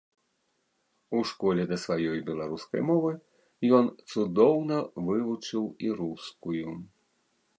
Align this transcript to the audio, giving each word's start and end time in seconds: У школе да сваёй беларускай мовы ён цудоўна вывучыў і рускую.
У 1.17 1.19
школе 1.31 1.63
да 1.71 1.77
сваёй 1.83 2.19
беларускай 2.29 2.81
мовы 2.89 3.11
ён 3.79 3.85
цудоўна 4.13 4.77
вывучыў 5.09 5.63
і 5.89 5.95
рускую. 6.01 6.69